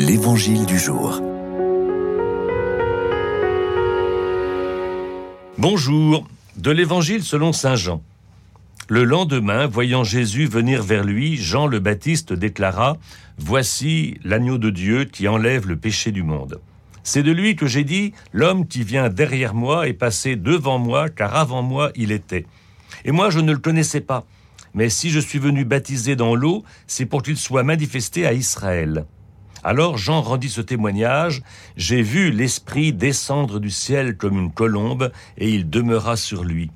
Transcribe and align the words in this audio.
L'Évangile 0.00 0.64
du 0.64 0.78
jour. 0.78 1.20
Bonjour, 5.58 6.28
de 6.56 6.70
l'Évangile 6.70 7.24
selon 7.24 7.52
Saint 7.52 7.74
Jean. 7.74 8.00
Le 8.88 9.02
lendemain, 9.02 9.66
voyant 9.66 10.04
Jésus 10.04 10.46
venir 10.46 10.84
vers 10.84 11.02
lui, 11.02 11.36
Jean 11.36 11.66
le 11.66 11.80
Baptiste 11.80 12.32
déclara, 12.32 12.96
Voici 13.38 14.20
l'agneau 14.22 14.56
de 14.56 14.70
Dieu 14.70 15.04
qui 15.04 15.26
enlève 15.26 15.66
le 15.66 15.76
péché 15.76 16.12
du 16.12 16.22
monde. 16.22 16.60
C'est 17.02 17.24
de 17.24 17.32
lui 17.32 17.56
que 17.56 17.66
j'ai 17.66 17.82
dit, 17.82 18.12
L'homme 18.32 18.68
qui 18.68 18.84
vient 18.84 19.08
derrière 19.08 19.52
moi 19.52 19.88
est 19.88 19.94
passé 19.94 20.36
devant 20.36 20.78
moi, 20.78 21.08
car 21.08 21.34
avant 21.34 21.62
moi 21.62 21.90
il 21.96 22.12
était. 22.12 22.46
Et 23.04 23.10
moi 23.10 23.30
je 23.30 23.40
ne 23.40 23.50
le 23.50 23.58
connaissais 23.58 24.00
pas. 24.00 24.24
Mais 24.74 24.90
si 24.90 25.10
je 25.10 25.18
suis 25.18 25.40
venu 25.40 25.64
baptiser 25.64 26.14
dans 26.14 26.36
l'eau, 26.36 26.62
c'est 26.86 27.06
pour 27.06 27.24
qu'il 27.24 27.36
soit 27.36 27.64
manifesté 27.64 28.26
à 28.26 28.32
Israël. 28.32 29.04
Alors 29.64 29.98
Jean 29.98 30.22
rendit 30.22 30.48
ce 30.48 30.60
témoignage, 30.60 31.42
J'ai 31.76 32.02
vu 32.02 32.30
l'Esprit 32.30 32.92
descendre 32.92 33.60
du 33.60 33.70
ciel 33.70 34.16
comme 34.16 34.38
une 34.38 34.52
colombe, 34.52 35.10
et 35.36 35.50
il 35.50 35.68
demeura 35.68 36.16
sur 36.16 36.44
lui. 36.44 36.70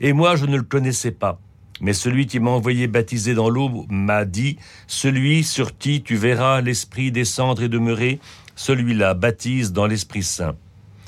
Et 0.00 0.12
moi 0.12 0.36
je 0.36 0.46
ne 0.46 0.56
le 0.56 0.62
connaissais 0.62 1.10
pas. 1.10 1.38
Mais 1.80 1.92
celui 1.92 2.26
qui 2.26 2.38
m'a 2.38 2.50
envoyé 2.50 2.86
baptiser 2.86 3.34
dans 3.34 3.50
l'eau 3.50 3.86
m'a 3.88 4.24
dit, 4.24 4.56
Celui 4.86 5.42
sur 5.42 5.76
qui 5.76 6.02
tu 6.02 6.16
verras 6.16 6.60
l'Esprit 6.60 7.10
descendre 7.10 7.62
et 7.62 7.68
demeurer, 7.68 8.20
celui-là 8.54 9.14
baptise 9.14 9.72
dans 9.72 9.86
l'Esprit 9.86 10.22
Saint. 10.22 10.54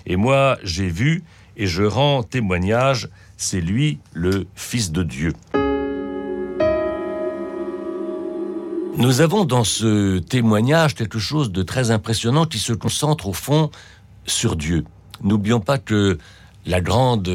Et 0.07 0.17
moi 0.17 0.59
j'ai 0.63 0.89
vu, 0.89 1.23
et 1.57 1.67
je 1.67 1.85
rends 1.85 2.23
témoignage, 2.23 3.09
c'est 3.37 3.61
lui 3.61 3.99
le 4.13 4.47
Fils 4.55 4.91
de 4.91 5.03
Dieu. 5.03 5.33
Nous 8.97 9.21
avons 9.21 9.45
dans 9.45 9.65
ce 9.65 10.19
témoignage 10.21 10.95
quelque 10.95 11.19
chose 11.19 11.51
de 11.51 11.65
très 11.65 11.91
impressionnant 11.91 12.47
qui 12.47 12.59
se 12.59 12.73
concentre 12.73 13.27
au 13.27 13.33
fond 13.33 13.71
sur 14.25 14.55
Dieu. 14.55 14.85
N'oublions 15.21 15.59
pas 15.59 15.79
que 15.79 16.17
la 16.65 16.81
grande 16.81 17.29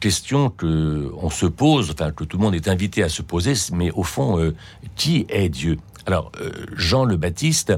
question 0.00 0.48
que 0.48 1.12
on 1.20 1.28
se 1.28 1.44
pose, 1.44 1.90
enfin 1.90 2.12
que 2.12 2.24
tout 2.24 2.38
le 2.38 2.42
monde 2.42 2.54
est 2.54 2.66
invité 2.66 3.02
à 3.02 3.10
se 3.10 3.20
poser, 3.20 3.52
mais 3.72 3.90
au 3.90 4.04
fond, 4.04 4.38
euh, 4.38 4.54
qui 4.96 5.26
est 5.28 5.50
Dieu? 5.50 5.76
Alors 6.06 6.32
euh, 6.40 6.50
Jean 6.76 7.04
le 7.04 7.18
Baptiste 7.18 7.74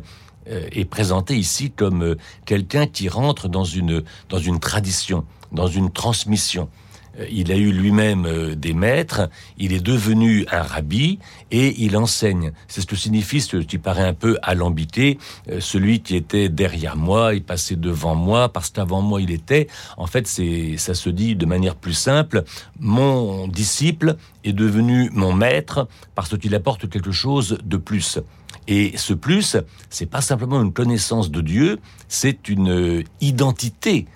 euh, 0.48 0.68
est 0.70 0.84
présenté 0.84 1.36
ici 1.36 1.72
comme 1.72 2.14
quelqu'un 2.46 2.86
qui 2.86 3.08
rentre 3.08 3.48
dans 3.48 3.64
une 3.64 4.04
dans 4.28 4.38
une 4.38 4.60
tradition, 4.60 5.24
dans 5.50 5.66
une 5.66 5.90
transmission. 5.90 6.68
Euh, 7.18 7.26
il 7.30 7.52
a 7.52 7.56
eu 7.56 7.72
lui-même 7.72 8.26
euh, 8.26 8.54
des 8.54 8.72
maîtres, 8.72 9.28
il 9.58 9.72
est 9.72 9.80
devenu 9.82 10.46
un 10.50 10.62
rabbi 10.62 11.18
et 11.50 11.74
il 11.82 11.96
enseigne. 11.96 12.52
C'est 12.68 12.80
ce 12.80 12.86
que 12.86 12.96
signifie 12.96 13.40
ce 13.40 13.58
qui 13.58 13.78
paraît 13.78 14.06
un 14.06 14.14
peu 14.14 14.38
alambité, 14.42 15.18
euh, 15.50 15.60
celui 15.60 16.00
qui 16.00 16.16
était 16.16 16.48
derrière 16.48 16.96
moi, 16.96 17.34
il 17.34 17.42
passait 17.42 17.76
devant 17.76 18.14
moi, 18.14 18.48
parce 18.48 18.70
qu'avant 18.70 19.02
moi 19.02 19.20
il 19.20 19.30
était. 19.30 19.68
En 19.96 20.06
fait, 20.06 20.26
c'est, 20.26 20.76
ça 20.76 20.94
se 20.94 21.10
dit 21.10 21.36
de 21.36 21.46
manière 21.46 21.76
plus 21.76 21.94
simple, 21.94 22.44
mon 22.78 23.48
disciple 23.48 24.16
est 24.44 24.52
devenu 24.52 25.10
mon 25.12 25.32
maître 25.32 25.88
parce 26.14 26.36
qu'il 26.38 26.54
apporte 26.54 26.88
quelque 26.88 27.12
chose 27.12 27.58
de 27.64 27.76
plus. 27.76 28.18
Et 28.66 28.96
ce 28.96 29.12
plus, 29.12 29.56
c'est 29.90 30.06
pas 30.06 30.22
simplement 30.22 30.62
une 30.62 30.72
connaissance 30.72 31.30
de 31.30 31.40
Dieu, 31.42 31.78
c'est 32.08 32.48
une 32.48 33.04
identité 33.20 34.06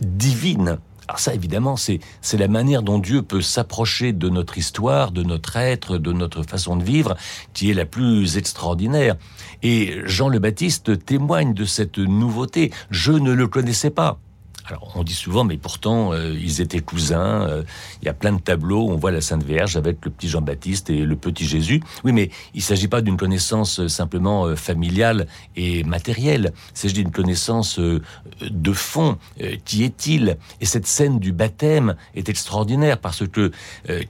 divine. 0.00 0.78
Alors 1.10 1.18
ça, 1.18 1.34
évidemment, 1.34 1.74
c'est 1.76 1.98
la 2.38 2.46
manière 2.46 2.84
dont 2.84 3.00
Dieu 3.00 3.22
peut 3.22 3.40
s'approcher 3.42 4.12
de 4.12 4.28
notre 4.28 4.58
histoire, 4.58 5.10
de 5.10 5.24
notre 5.24 5.56
être, 5.56 5.98
de 5.98 6.12
notre 6.12 6.44
façon 6.44 6.76
de 6.76 6.84
vivre, 6.84 7.16
qui 7.52 7.68
est 7.68 7.74
la 7.74 7.84
plus 7.84 8.36
extraordinaire. 8.36 9.16
Et 9.64 9.96
Jean 10.04 10.28
le 10.28 10.38
Baptiste 10.38 11.04
témoigne 11.04 11.52
de 11.52 11.64
cette 11.64 11.98
nouveauté. 11.98 12.72
Je 12.90 13.10
ne 13.10 13.32
le 13.32 13.48
connaissais 13.48 13.90
pas. 13.90 14.20
Alors 14.66 14.92
on 14.94 15.02
dit 15.02 15.14
souvent, 15.14 15.44
mais 15.44 15.56
pourtant 15.56 16.12
euh, 16.12 16.36
ils 16.40 16.60
étaient 16.60 16.80
cousins. 16.80 17.42
Euh, 17.48 17.62
il 18.02 18.06
y 18.06 18.08
a 18.08 18.14
plein 18.14 18.32
de 18.32 18.40
tableaux 18.40 18.86
où 18.86 18.90
on 18.90 18.96
voit 18.96 19.10
la 19.10 19.20
Sainte 19.20 19.42
Vierge 19.42 19.76
avec 19.76 20.04
le 20.04 20.10
petit 20.10 20.28
Jean-Baptiste 20.28 20.90
et 20.90 21.00
le 21.04 21.16
petit 21.16 21.46
Jésus. 21.46 21.82
Oui, 22.04 22.12
mais 22.12 22.30
il 22.54 22.58
ne 22.58 22.62
s'agit 22.62 22.88
pas 22.88 23.00
d'une 23.00 23.16
connaissance 23.16 23.80
euh, 23.80 23.88
simplement 23.88 24.54
familiale 24.56 25.26
et 25.56 25.84
matérielle. 25.84 26.52
Il 26.74 26.78
s'agit 26.78 26.94
d'une 26.94 27.10
connaissance 27.10 27.78
de 27.78 28.72
fond. 28.72 29.18
qui 29.64 29.84
est-il? 29.84 30.36
Et 30.60 30.66
cette 30.66 30.86
scène 30.86 31.18
du 31.18 31.32
baptême 31.32 31.96
est 32.14 32.28
extraordinaire 32.28 32.98
parce 32.98 33.26
que 33.26 33.50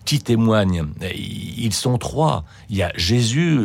qui 0.05 0.21
témoigne? 0.21 0.87
Ils 1.15 1.73
sont 1.73 1.99
trois. 1.99 2.45
Il 2.69 2.77
y 2.77 2.83
a 2.83 2.93
Jésus 2.97 3.61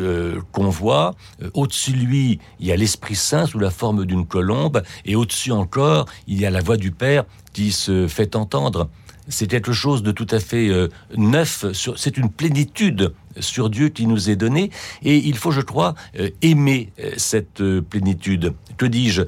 qu'on 0.51 0.69
voit. 0.69 1.15
Au-dessus 1.53 1.91
de 1.91 1.97
lui, 1.97 2.39
il 2.59 2.67
y 2.67 2.71
a 2.71 2.75
l'Esprit 2.75 3.15
Saint 3.15 3.45
sous 3.45 3.59
la 3.59 3.71
forme 3.71 4.05
d'une 4.05 4.25
colombe. 4.25 4.81
Et 5.05 5.15
au-dessus 5.15 5.51
encore, 5.51 6.05
il 6.27 6.39
y 6.39 6.45
a 6.45 6.49
la 6.49 6.61
voix 6.61 6.74
du 6.77 6.91
Père 6.91 7.25
qui 7.53 7.71
se 7.71 8.07
fait 8.07 8.35
entendre. 8.35 8.89
C'est 9.27 9.47
quelque 9.47 9.73
chose 9.73 10.03
de 10.03 10.11
tout 10.11 10.27
à 10.29 10.39
fait 10.39 10.69
euh, 10.69 10.87
neuf. 11.17 11.65
C'est 11.95 12.17
une 12.17 12.29
plénitude 12.29 13.13
sur 13.39 13.69
Dieu 13.69 13.89
qui 13.89 14.05
nous 14.05 14.29
est 14.29 14.35
donnée. 14.35 14.69
Et 15.03 15.17
il 15.17 15.35
faut, 15.35 15.51
je 15.51 15.61
crois, 15.61 15.95
euh, 16.19 16.29
aimer 16.41 16.91
euh, 16.99 17.11
cette 17.17 17.63
plénitude. 17.89 18.53
Que 18.77 18.85
dis-je 18.85 19.23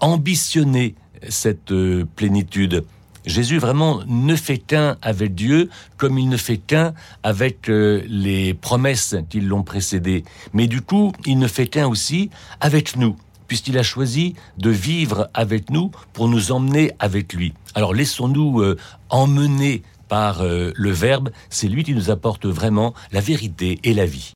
Ambitionner 0.00 0.94
cette 1.28 1.74
plénitude. 2.16 2.84
Jésus 3.26 3.58
vraiment 3.58 4.00
ne 4.06 4.34
fait 4.34 4.56
qu'un 4.56 4.96
avec 5.02 5.34
Dieu 5.34 5.68
comme 5.98 6.18
il 6.18 6.28
ne 6.30 6.38
fait 6.38 6.56
qu'un 6.56 6.94
avec 7.22 7.66
les 7.68 8.54
promesses 8.54 9.16
qui 9.28 9.42
l'ont 9.42 9.62
précédé. 9.62 10.24
Mais 10.54 10.66
du 10.66 10.80
coup, 10.80 11.12
il 11.26 11.38
ne 11.38 11.46
fait 11.46 11.66
qu'un 11.66 11.86
aussi 11.86 12.30
avec 12.60 12.96
nous 12.96 13.16
puisqu'il 13.50 13.76
a 13.78 13.82
choisi 13.82 14.36
de 14.58 14.70
vivre 14.70 15.28
avec 15.34 15.70
nous 15.70 15.90
pour 16.12 16.28
nous 16.28 16.52
emmener 16.52 16.92
avec 17.00 17.32
lui. 17.32 17.52
Alors 17.74 17.92
laissons-nous 17.92 18.60
euh, 18.60 18.76
emmener 19.08 19.82
par 20.06 20.42
euh, 20.42 20.70
le 20.76 20.90
Verbe, 20.92 21.30
c'est 21.48 21.66
lui 21.66 21.82
qui 21.82 21.92
nous 21.92 22.10
apporte 22.10 22.46
vraiment 22.46 22.94
la 23.10 23.20
vérité 23.20 23.80
et 23.82 23.92
la 23.92 24.06
vie. 24.06 24.28